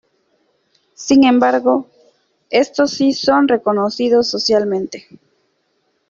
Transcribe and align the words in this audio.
Sin 0.95 1.25
embargo, 1.25 1.85
estos 2.49 2.89
si 2.95 3.13
son 3.13 3.47
reconocidos 3.47 4.27
socialmente. 4.31 5.05